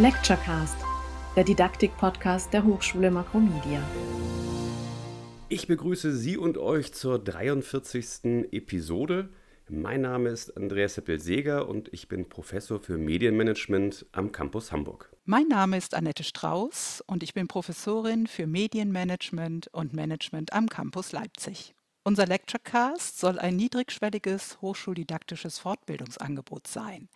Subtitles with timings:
[0.00, 0.76] Lecturecast,
[1.36, 3.80] der Didaktik-Podcast der Hochschule Makromedia.
[5.48, 8.50] Ich begrüße Sie und euch zur 43.
[8.50, 9.28] Episode.
[9.68, 15.12] Mein Name ist Andreas Seppel-Seger und ich bin Professor für Medienmanagement am Campus Hamburg.
[15.26, 21.12] Mein Name ist Annette Strauß und ich bin Professorin für Medienmanagement und Management am Campus
[21.12, 21.72] Leipzig.
[22.02, 27.08] Unser Lecturecast soll ein niedrigschwelliges hochschuldidaktisches Fortbildungsangebot sein.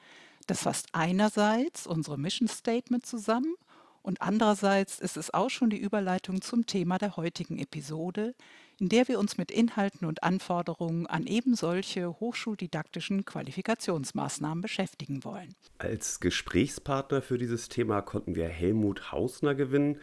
[0.49, 3.55] Das fasst einerseits unsere Mission Statement zusammen
[4.01, 8.35] und andererseits ist es auch schon die Überleitung zum Thema der heutigen Episode,
[8.81, 15.55] in der wir uns mit Inhalten und Anforderungen an eben solche hochschuldidaktischen Qualifikationsmaßnahmen beschäftigen wollen.
[15.77, 20.01] Als Gesprächspartner für dieses Thema konnten wir Helmut Hausner gewinnen,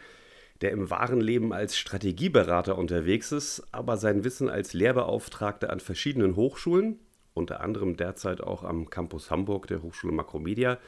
[0.60, 6.36] der im wahren Leben als Strategieberater unterwegs ist, aber sein Wissen als Lehrbeauftragter an verschiedenen
[6.36, 7.00] Hochschulen
[7.36, 10.78] unter anderem derzeit auch am Campus Hamburg der Hochschule Makromedia,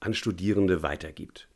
[0.00, 1.48] an Studierende weitergibt.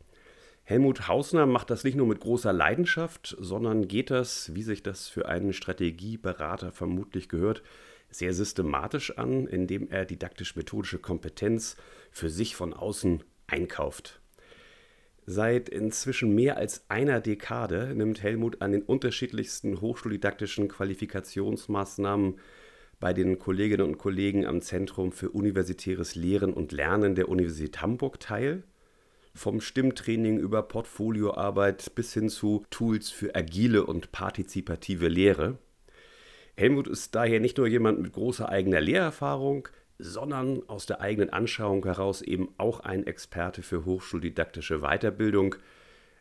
[0.65, 5.09] Helmut Hausner macht das nicht nur mit großer Leidenschaft, sondern geht das, wie sich das
[5.09, 7.63] für einen Strategieberater vermutlich gehört,
[8.11, 11.77] sehr systematisch an, indem er didaktisch-methodische Kompetenz
[12.11, 14.21] für sich von außen einkauft.
[15.25, 22.39] Seit inzwischen mehr als einer Dekade nimmt Helmut an den unterschiedlichsten hochschuldidaktischen Qualifikationsmaßnahmen
[23.03, 28.21] bei den Kolleginnen und Kollegen am Zentrum für universitäres Lehren und Lernen der Universität Hamburg
[28.21, 28.63] teil.
[29.35, 35.59] Vom Stimmtraining über Portfolioarbeit bis hin zu Tools für agile und partizipative Lehre.
[36.57, 39.67] Helmut ist daher nicht nur jemand mit großer eigener Lehrerfahrung,
[39.99, 45.57] sondern aus der eigenen Anschauung heraus eben auch ein Experte für hochschuldidaktische Weiterbildung,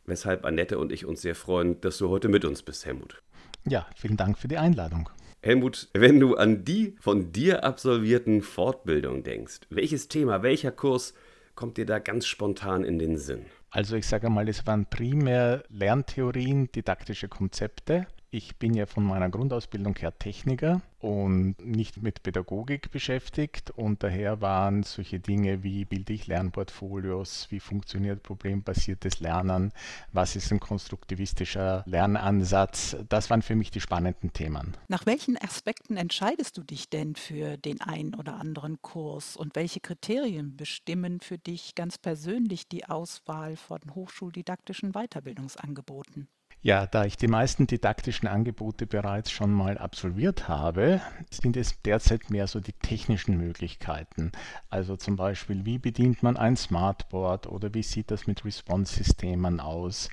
[0.08, 3.22] weshalb Annette und ich uns sehr freuen, dass du heute mit uns bist, Helmut.
[3.66, 5.12] Ja, vielen Dank für die Einladung.
[5.44, 11.16] Helmut, wenn du an die von dir absolvierten Fortbildungen denkst, welches Thema, welcher Kurs
[11.56, 13.48] kommt dir da ganz spontan in den Sinn?
[13.72, 18.06] Also ich sage mal, es waren primär Lerntheorien, didaktische Konzepte.
[18.34, 24.40] Ich bin ja von meiner Grundausbildung her Techniker und nicht mit Pädagogik beschäftigt und daher
[24.40, 29.74] waren solche Dinge wie bilde ich Lernportfolios, wie funktioniert problembasiertes Lernen,
[30.14, 34.78] was ist ein konstruktivistischer Lernansatz, das waren für mich die spannenden Themen.
[34.88, 39.82] Nach welchen Aspekten entscheidest du dich denn für den einen oder anderen Kurs und welche
[39.82, 46.30] Kriterien bestimmen für dich ganz persönlich die Auswahl von hochschuldidaktischen Weiterbildungsangeboten?
[46.64, 51.02] Ja, da ich die meisten didaktischen Angebote bereits schon mal absolviert habe,
[51.32, 54.32] sind es derzeit mehr so die technischen Möglichkeiten.
[54.70, 60.10] Also zum Beispiel, wie bedient man ein Smartboard oder wie sieht das mit Response-Systemen aus?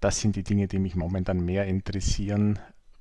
[0.00, 2.60] Das sind die Dinge, die mich momentan mehr interessieren,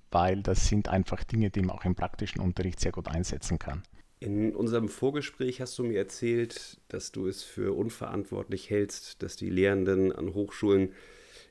[0.09, 3.83] weil das sind einfach Dinge, die man auch im praktischen Unterricht sehr gut einsetzen kann.
[4.19, 9.51] In unserem Vorgespräch hast du mir erzählt, dass du es für unverantwortlich hältst, dass die
[9.51, 10.93] Lehrenden an Hochschulen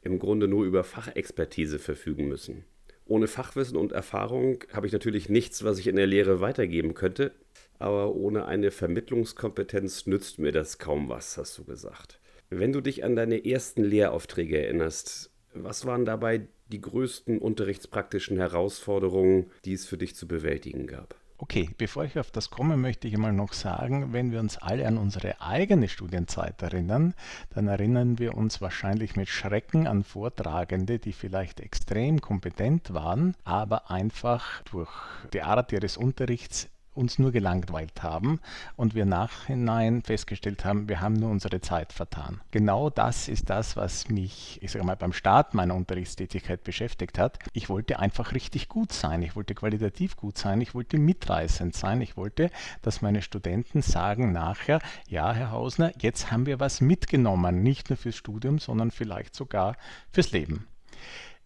[0.02, 2.64] im Grunde nur über Fachexpertise verfügen müssen.
[3.06, 7.32] Ohne Fachwissen und Erfahrung habe ich natürlich nichts, was ich in der Lehre weitergeben könnte,
[7.78, 12.20] aber ohne eine Vermittlungskompetenz nützt mir das kaum was, hast du gesagt.
[12.50, 19.50] Wenn du dich an deine ersten Lehraufträge erinnerst, was waren dabei die größten unterrichtspraktischen Herausforderungen,
[19.64, 21.19] die es für dich zu bewältigen gab?
[21.42, 24.86] Okay, bevor ich auf das komme, möchte ich einmal noch sagen, wenn wir uns alle
[24.86, 27.14] an unsere eigene Studienzeit erinnern,
[27.54, 33.90] dann erinnern wir uns wahrscheinlich mit Schrecken an Vortragende, die vielleicht extrem kompetent waren, aber
[33.90, 34.90] einfach durch
[35.32, 38.40] die Art ihres Unterrichts uns nur gelangweilt haben
[38.76, 42.40] und wir nachhinein festgestellt haben, wir haben nur unsere Zeit vertan.
[42.50, 47.38] Genau das ist das, was mich, ich sage mal, beim Start meiner Unterrichtstätigkeit beschäftigt hat.
[47.52, 52.00] Ich wollte einfach richtig gut sein, ich wollte qualitativ gut sein, ich wollte mitreißend sein,
[52.00, 52.50] ich wollte,
[52.82, 57.96] dass meine Studenten sagen nachher, ja, Herr Hausner, jetzt haben wir was mitgenommen, nicht nur
[57.96, 59.76] fürs Studium, sondern vielleicht sogar
[60.12, 60.66] fürs Leben.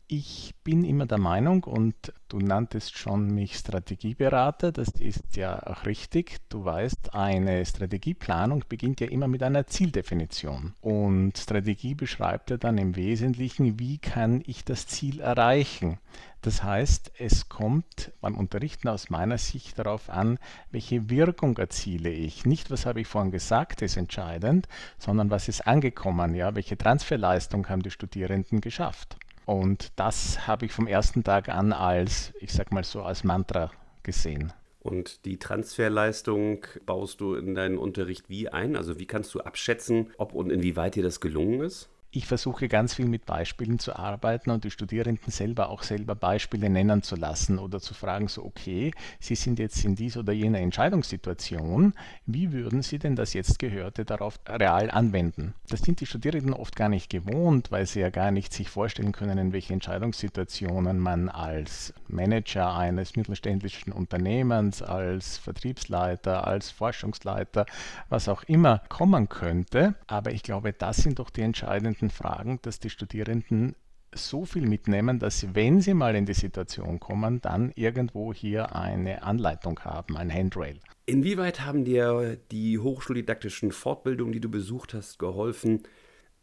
[0.07, 5.87] Ich bin immer der Meinung, und du nanntest schon mich Strategieberater, das ist ja auch
[5.87, 6.41] richtig.
[6.51, 10.75] Du weißt, eine Strategieplanung beginnt ja immer mit einer Zieldefinition.
[10.83, 15.99] Und Strategie beschreibt ja dann im Wesentlichen, wie kann ich das Ziel erreichen.
[16.43, 20.39] Das heißt, es kommt beim Unterrichten aus meiner Sicht darauf an,
[20.71, 22.45] welche Wirkung erziele ich.
[22.45, 24.69] Nicht, was habe ich vorhin gesagt, ist entscheidend,
[24.99, 29.17] sondern was ist angekommen, ja, welche Transferleistung haben die Studierenden geschafft.
[29.47, 33.71] Und das habe ich vom ersten Tag an als, ich sag mal so, als Mantra
[34.03, 34.53] gesehen.
[34.81, 38.77] Und die Transferleistung baust du in deinen Unterricht wie ein?
[38.77, 41.89] Also wie kannst du abschätzen, ob und inwieweit dir das gelungen ist?
[42.15, 46.71] Ich versuche ganz viel mit Beispielen zu arbeiten und die Studierenden selber auch selber Beispiele
[46.71, 50.61] nennen zu lassen oder zu fragen, so okay, Sie sind jetzt in dieser oder jener
[50.61, 51.93] Entscheidungssituation,
[52.27, 55.55] wie würden Sie denn das jetzt Gehörte darauf real anwenden?
[55.69, 59.13] Das sind die Studierenden oft gar nicht gewohnt, weil sie ja gar nicht sich vorstellen
[59.13, 67.67] können, in welche Entscheidungssituationen man als Manager eines mittelständischen Unternehmens, als Vertriebsleiter, als Forschungsleiter,
[68.09, 69.95] was auch immer kommen könnte.
[70.07, 73.77] Aber ich glaube, das sind doch die entscheidenden entscheidenden Fragen, dass die Studierenden
[74.15, 78.77] so viel mitnehmen, dass sie, wenn sie mal in die Situation kommen, dann irgendwo hier
[78.77, 80.79] eine Anleitung haben, ein Handrail.
[81.07, 85.83] Inwieweit haben dir die hochschuldidaktischen Fortbildungen, die du besucht hast, geholfen,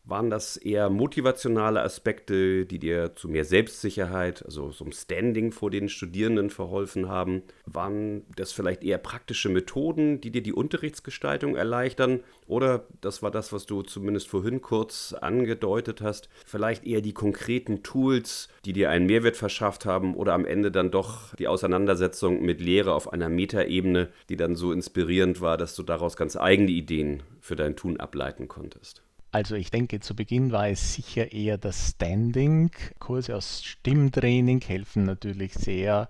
[0.03, 5.89] waren das eher motivationale Aspekte, die dir zu mehr Selbstsicherheit, also zum Standing vor den
[5.89, 7.44] Studierenden verholfen haben?
[7.65, 12.21] Waren das vielleicht eher praktische Methoden, die dir die Unterrichtsgestaltung erleichtern?
[12.48, 17.83] Oder das war das, was du zumindest vorhin kurz angedeutet hast, vielleicht eher die konkreten
[17.83, 22.59] Tools, die dir einen Mehrwert verschafft haben oder am Ende dann doch die Auseinandersetzung mit
[22.59, 27.24] Lehre auf einer Metaebene, die dann so inspirierend war, dass du daraus ganz eigene Ideen
[27.39, 29.04] für dein Tun ableiten konntest?
[29.31, 32.72] Also ich denke, zu Beginn war es sicher eher das Standing.
[33.00, 36.10] Kurse aus Stimmtraining helfen natürlich sehr,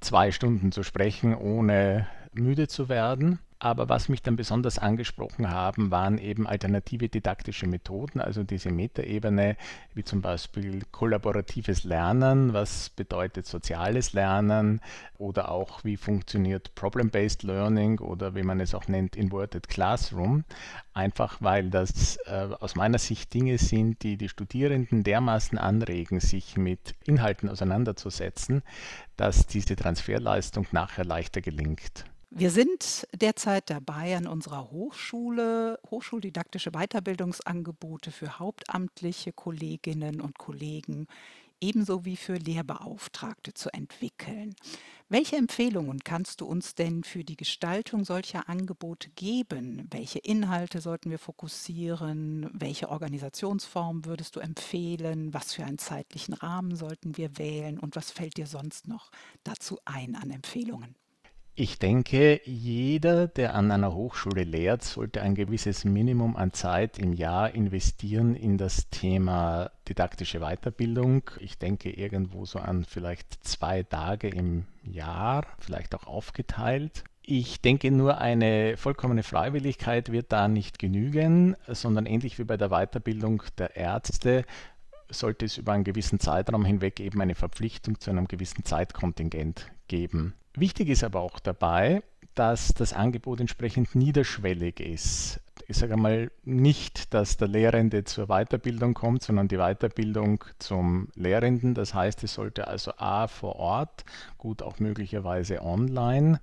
[0.00, 3.38] zwei Stunden zu sprechen, ohne müde zu werden.
[3.58, 9.56] Aber was mich dann besonders angesprochen haben, waren eben alternative didaktische Methoden, also diese Metaebene,
[9.94, 14.82] wie zum Beispiel kollaboratives Lernen, was bedeutet soziales Lernen
[15.16, 20.44] oder auch wie funktioniert Problem-Based Learning oder wie man es auch nennt, Inverted Classroom.
[20.92, 26.58] Einfach weil das äh, aus meiner Sicht Dinge sind, die die Studierenden dermaßen anregen, sich
[26.58, 28.62] mit Inhalten auseinanderzusetzen,
[29.16, 32.04] dass diese Transferleistung nachher leichter gelingt.
[32.30, 41.06] Wir sind derzeit dabei, an unserer Hochschule hochschuldidaktische Weiterbildungsangebote für hauptamtliche Kolleginnen und Kollegen
[41.60, 44.54] ebenso wie für Lehrbeauftragte zu entwickeln.
[45.08, 49.86] Welche Empfehlungen kannst du uns denn für die Gestaltung solcher Angebote geben?
[49.90, 52.50] Welche Inhalte sollten wir fokussieren?
[52.52, 55.32] Welche Organisationsform würdest du empfehlen?
[55.32, 57.78] Was für einen zeitlichen Rahmen sollten wir wählen?
[57.78, 59.10] Und was fällt dir sonst noch
[59.44, 60.96] dazu ein an Empfehlungen?
[61.58, 67.14] Ich denke, jeder, der an einer Hochschule lehrt, sollte ein gewisses Minimum an Zeit im
[67.14, 71.30] Jahr investieren in das Thema didaktische Weiterbildung.
[71.40, 77.04] Ich denke irgendwo so an vielleicht zwei Tage im Jahr, vielleicht auch aufgeteilt.
[77.22, 82.68] Ich denke, nur eine vollkommene Freiwilligkeit wird da nicht genügen, sondern ähnlich wie bei der
[82.68, 84.44] Weiterbildung der Ärzte
[85.08, 90.34] sollte es über einen gewissen Zeitraum hinweg eben eine Verpflichtung zu einem gewissen Zeitkontingent geben.
[90.56, 92.02] Wichtig ist aber auch dabei,
[92.34, 95.40] dass das Angebot entsprechend niederschwellig ist.
[95.68, 101.74] Ich sage einmal nicht, dass der Lehrende zur Weiterbildung kommt, sondern die Weiterbildung zum Lehrenden.
[101.74, 104.06] Das heißt, es sollte also A vor Ort,
[104.38, 106.40] gut auch möglicherweise online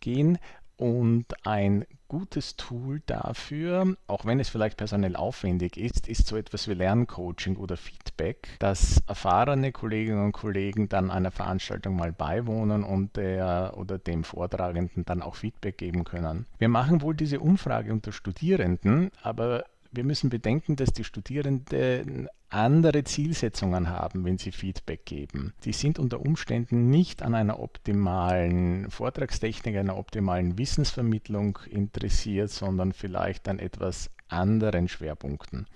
[0.00, 0.38] gehen
[0.78, 6.68] und ein gutes Tool dafür, auch wenn es vielleicht personell aufwendig ist, ist so etwas
[6.68, 13.16] wie Lerncoaching oder Feedback, dass erfahrene Kolleginnen und Kollegen dann einer Veranstaltung mal beiwohnen und
[13.16, 16.46] der oder dem Vortragenden dann auch Feedback geben können.
[16.58, 23.04] Wir machen wohl diese Umfrage unter Studierenden, aber wir müssen bedenken, dass die Studierenden andere
[23.04, 25.52] Zielsetzungen haben, wenn sie Feedback geben.
[25.64, 33.48] Die sind unter Umständen nicht an einer optimalen Vortragstechnik, einer optimalen Wissensvermittlung interessiert, sondern vielleicht
[33.48, 35.66] an etwas anderen Schwerpunkten.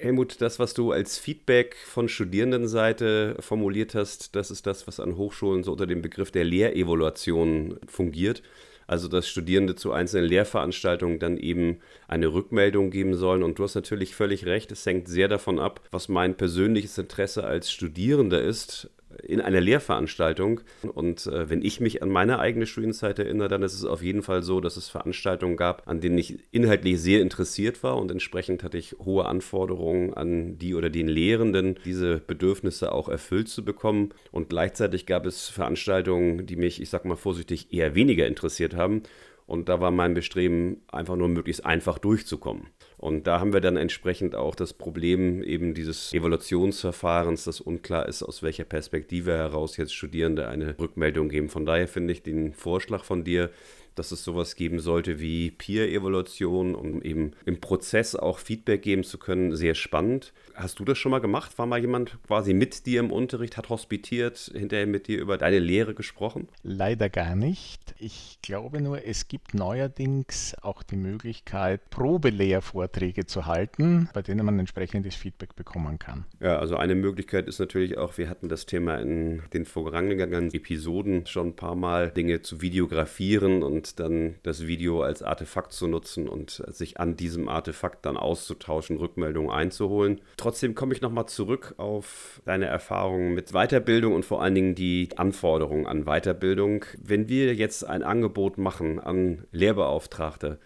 [0.00, 5.16] Helmut, das, was du als Feedback von Studierendenseite formuliert hast, das ist das, was an
[5.16, 8.42] Hochschulen so unter dem Begriff der Lehrevaluation fungiert
[8.88, 11.78] also dass Studierende zu einzelnen Lehrveranstaltungen dann eben
[12.08, 13.44] eine Rückmeldung geben sollen.
[13.44, 17.44] Und du hast natürlich völlig recht, es hängt sehr davon ab, was mein persönliches Interesse
[17.44, 18.90] als Studierender ist
[19.22, 20.60] in einer Lehrveranstaltung.
[20.94, 24.22] Und äh, wenn ich mich an meine eigene Studienzeit erinnere, dann ist es auf jeden
[24.22, 28.62] Fall so, dass es Veranstaltungen gab, an denen ich inhaltlich sehr interessiert war und entsprechend
[28.62, 34.10] hatte ich hohe Anforderungen an die oder den Lehrenden, diese Bedürfnisse auch erfüllt zu bekommen.
[34.30, 39.02] Und gleichzeitig gab es Veranstaltungen, die mich, ich sag mal vorsichtig, eher weniger interessiert haben.
[39.46, 42.66] Und da war mein Bestreben, einfach nur möglichst einfach durchzukommen.
[42.98, 48.24] Und da haben wir dann entsprechend auch das Problem eben dieses Evaluationsverfahrens, das unklar ist,
[48.24, 51.48] aus welcher Perspektive heraus jetzt Studierende eine Rückmeldung geben.
[51.48, 53.50] Von daher finde ich den Vorschlag von dir,
[53.98, 59.18] dass es sowas geben sollte wie Peer-Evaluation, um eben im Prozess auch Feedback geben zu
[59.18, 60.32] können, sehr spannend.
[60.54, 61.58] Hast du das schon mal gemacht?
[61.58, 65.58] War mal jemand quasi mit dir im Unterricht, hat hospitiert, hinterher mit dir über deine
[65.58, 66.48] Lehre gesprochen?
[66.62, 67.94] Leider gar nicht.
[67.98, 74.58] Ich glaube nur, es gibt neuerdings auch die Möglichkeit, Probelehrvorträge zu halten, bei denen man
[74.58, 76.24] entsprechendes Feedback bekommen kann.
[76.40, 81.26] Ja, also eine Möglichkeit ist natürlich auch, wir hatten das Thema in den vorangegangenen Episoden
[81.26, 86.28] schon ein paar Mal, Dinge zu videografieren und dann das Video als Artefakt zu nutzen
[86.28, 90.20] und sich an diesem Artefakt dann auszutauschen, Rückmeldungen einzuholen.
[90.36, 95.08] Trotzdem komme ich nochmal zurück auf deine Erfahrungen mit Weiterbildung und vor allen Dingen die
[95.16, 96.84] Anforderungen an Weiterbildung.
[97.02, 100.58] Wenn wir jetzt ein Angebot machen an Lehrbeauftragte,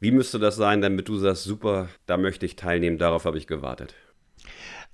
[0.00, 3.48] wie müsste das sein, damit du sagst, super, da möchte ich teilnehmen, darauf habe ich
[3.48, 3.94] gewartet?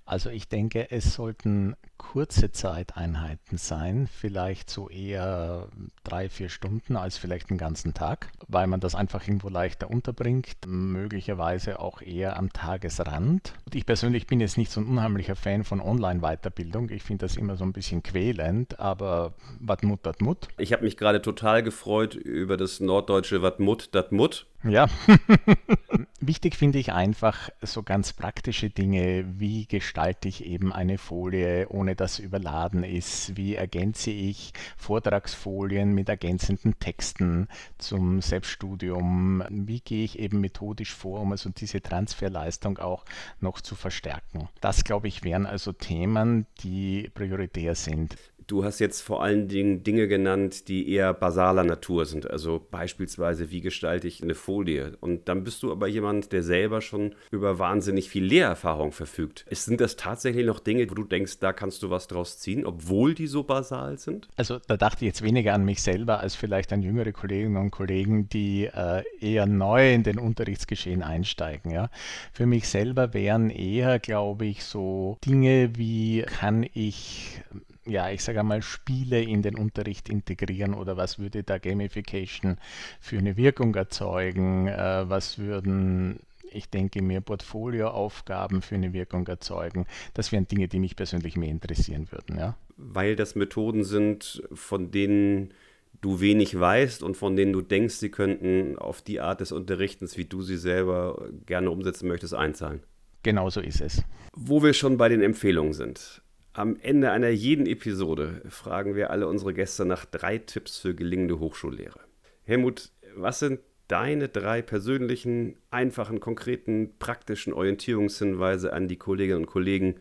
[0.07, 5.69] Also ich denke, es sollten kurze Zeiteinheiten sein, vielleicht so eher
[6.03, 10.57] drei, vier Stunden als vielleicht einen ganzen Tag, weil man das einfach irgendwo leichter unterbringt,
[10.67, 13.55] möglicherweise auch eher am Tagesrand.
[13.73, 16.91] Ich persönlich bin jetzt nicht so ein unheimlicher Fan von Online-Weiterbildung.
[16.91, 20.49] Ich finde das immer so ein bisschen quälend, aber wat mut, dat mut.
[20.59, 24.47] Ich habe mich gerade total gefreut über das norddeutsche wat mut, dat mut.
[24.63, 24.87] Ja.
[26.27, 31.97] Wichtig finde ich einfach so ganz praktische Dinge, wie gestalte ich eben eine Folie, ohne
[31.97, 40.19] dass überladen ist, wie ergänze ich Vortragsfolien mit ergänzenden Texten zum Selbststudium, wie gehe ich
[40.19, 43.05] eben methodisch vor, um also diese Transferleistung auch
[43.41, 44.49] noch zu verstärken.
[44.63, 48.17] Das, glaube ich, wären also Themen, die prioritär sind.
[48.47, 52.31] Du hast jetzt vor allen Dingen Dinge genannt, die eher basaler Natur sind.
[52.31, 54.97] Also beispielsweise, wie gestalte ich eine Folie?
[55.01, 59.45] Und dann bist du aber jemand, der selber schon über wahnsinnig viel Lehrerfahrung verfügt.
[59.51, 63.15] Sind das tatsächlich noch Dinge, wo du denkst, da kannst du was draus ziehen, obwohl
[63.15, 64.29] die so basal sind?
[64.37, 67.71] Also da dachte ich jetzt weniger an mich selber als vielleicht an jüngere Kolleginnen und
[67.71, 71.71] Kollegen, die äh, eher neu in den Unterrichtsgeschehen einsteigen.
[71.71, 71.89] Ja?
[72.33, 77.43] Für mich selber wären eher, glaube ich, so Dinge wie kann ich
[77.87, 82.59] ja, ich sage einmal, Spiele in den Unterricht integrieren oder was würde da Gamification
[83.01, 84.69] für eine Wirkung erzeugen?
[84.69, 86.21] Äh, was würden
[86.55, 89.87] ich denke mir, Portfolioaufgaben für eine Wirkung erzeugen.
[90.15, 92.39] Das wären Dinge, die mich persönlich mehr interessieren würden.
[92.39, 92.57] Ja?
[92.77, 95.53] Weil das Methoden sind, von denen
[96.01, 100.17] du wenig weißt und von denen du denkst, sie könnten auf die Art des Unterrichtens,
[100.17, 102.81] wie du sie selber gerne umsetzen möchtest, einzahlen.
[103.23, 104.03] Genau so ist es.
[104.35, 106.23] Wo wir schon bei den Empfehlungen sind.
[106.57, 111.41] Am Ende einer jeden Episode fragen wir alle unsere Gäste nach drei Tipps für gelingende
[111.41, 111.99] Hochschullehre.
[112.45, 113.59] Helmut, was sind
[113.89, 119.97] deine drei persönlichen, einfachen, konkreten, praktischen Orientierungshinweise an die Kolleginnen und Kollegen,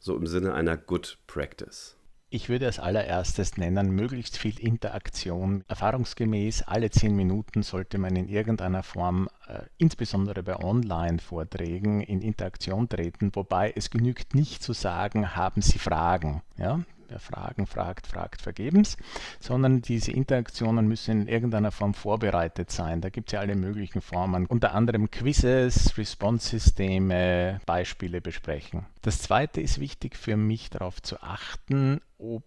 [0.00, 1.96] so im Sinne einer Good Practice?
[2.34, 5.62] Ich würde als allererstes nennen, möglichst viel Interaktion.
[5.68, 12.88] Erfahrungsgemäß alle zehn Minuten sollte man in irgendeiner Form, äh, insbesondere bei Online-Vorträgen, in Interaktion
[12.88, 16.42] treten, wobei es genügt nicht zu sagen, haben Sie Fragen.
[16.58, 16.80] Ja?
[17.14, 18.96] Wer Fragen fragt, fragt vergebens,
[19.38, 23.00] sondern diese Interaktionen müssen in irgendeiner Form vorbereitet sein.
[23.00, 28.86] Da gibt es ja alle möglichen Formen, unter anderem Quizzes, Response-Systeme, Beispiele besprechen.
[29.02, 32.42] Das zweite ist wichtig für mich darauf zu achten, ob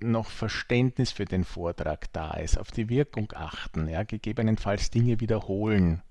[0.00, 6.02] noch Verständnis für den Vortrag da ist, auf die Wirkung achten, ja, gegebenenfalls Dinge wiederholen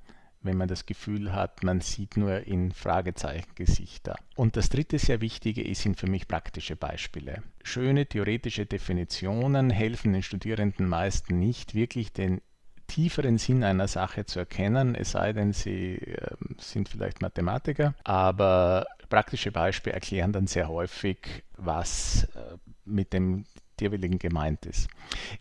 [0.42, 4.16] wenn man das Gefühl hat, man sieht nur in Fragezeichengesichter.
[4.36, 7.44] Und das dritte sehr wichtige ist, sind für mich praktische Beispiele.
[7.64, 12.42] Schöne theoretische Definitionen helfen den Studierenden meist nicht wirklich den
[12.88, 18.86] tieferen Sinn einer Sache zu erkennen, es sei denn, sie äh, sind vielleicht Mathematiker, aber
[19.10, 23.44] praktische Beispiele erklären dann sehr häufig, was äh, mit dem
[23.80, 24.90] jeweiligen gemeint ist.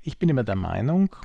[0.03, 1.17] Ich bin immer der Meinung,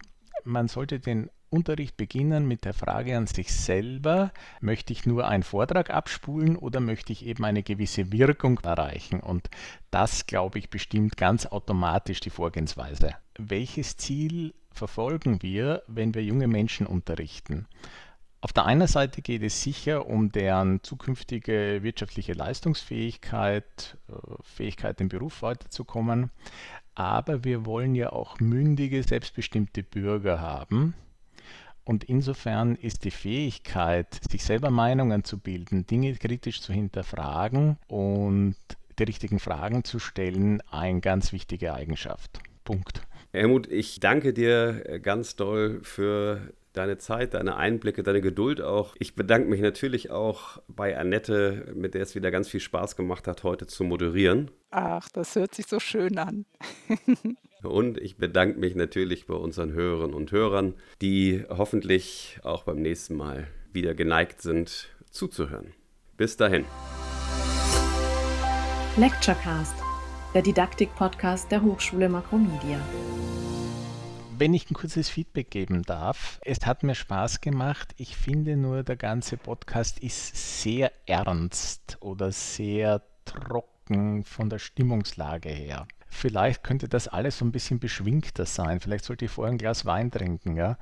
[0.46, 5.44] man sollte den Unterricht beginnen mit der Frage an sich selber, möchte ich nur einen
[5.44, 9.20] Vortrag abspulen oder möchte ich eben eine gewisse Wirkung erreichen?
[9.20, 9.50] Und
[9.92, 13.16] das, glaube ich, bestimmt ganz automatisch die Vorgehensweise.
[13.38, 17.68] Welches Ziel verfolgen wir, wenn wir junge Menschen unterrichten?
[18.42, 25.08] Auf der einen Seite geht es sicher um deren zukünftige wirtschaftliche Leistungsfähigkeit, äh, Fähigkeit im
[25.08, 26.30] Beruf weiterzukommen,
[26.96, 30.94] aber wir wollen ja auch mündige, selbstbestimmte Bürger haben,
[31.86, 38.56] und insofern ist die Fähigkeit, sich selber Meinungen zu bilden, Dinge kritisch zu hinterfragen und
[39.00, 42.40] die richtigen Fragen zu stellen, eine ganz wichtige Eigenschaft.
[42.64, 43.02] Punkt.
[43.32, 48.96] Helmut, ich danke dir ganz doll für deine Zeit, deine Einblicke, deine Geduld auch.
[49.00, 53.28] Ich bedanke mich natürlich auch bei Annette, mit der es wieder ganz viel Spaß gemacht
[53.28, 54.52] hat, heute zu moderieren.
[54.72, 56.46] Ach, das hört sich so schön an.
[57.64, 63.16] Und ich bedanke mich natürlich bei unseren Hörerinnen und Hörern, die hoffentlich auch beim nächsten
[63.16, 65.74] Mal wieder geneigt sind, zuzuhören.
[66.18, 66.66] Bis dahin.
[68.98, 69.76] Lecturecast,
[70.34, 72.80] der Didaktik-Podcast der Hochschule Makromedia.
[74.38, 77.94] Wenn ich ein kurzes Feedback geben darf, es hat mir Spaß gemacht.
[77.98, 85.50] Ich finde nur, der ganze Podcast ist sehr ernst oder sehr trocken von der Stimmungslage
[85.50, 85.88] her.
[86.14, 88.80] Vielleicht könnte das alles so ein bisschen beschwingter sein.
[88.80, 90.78] Vielleicht sollte ich vorher ein Glas Wein trinken, ja.